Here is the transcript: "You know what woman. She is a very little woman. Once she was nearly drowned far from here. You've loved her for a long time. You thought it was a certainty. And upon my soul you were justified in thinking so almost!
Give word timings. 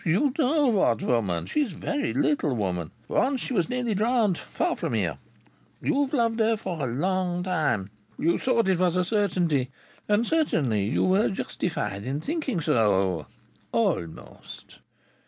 "You 0.03 0.33
know 0.39 0.65
what 0.65 1.03
woman. 1.03 1.45
She 1.45 1.61
is 1.61 1.73
a 1.73 1.77
very 1.77 2.11
little 2.11 2.55
woman. 2.55 2.89
Once 3.07 3.39
she 3.39 3.53
was 3.53 3.69
nearly 3.69 3.93
drowned 3.93 4.35
far 4.35 4.75
from 4.75 4.93
here. 4.93 5.19
You've 5.79 6.11
loved 6.13 6.39
her 6.39 6.57
for 6.57 6.81
a 6.81 6.91
long 6.91 7.43
time. 7.43 7.91
You 8.17 8.39
thought 8.39 8.67
it 8.67 8.79
was 8.79 8.95
a 8.95 9.03
certainty. 9.03 9.69
And 10.09 10.25
upon 10.25 10.39
my 10.45 10.49
soul 10.69 10.73
you 10.75 11.03
were 11.05 11.29
justified 11.29 12.07
in 12.07 12.19
thinking 12.19 12.61
so 12.61 13.27
almost! 13.71 14.79